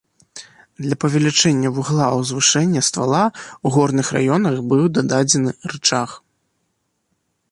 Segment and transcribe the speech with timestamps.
[0.83, 6.09] Для павелічэння вугла узвышэння ствала ў горных раёнах быў дададзены рычаг.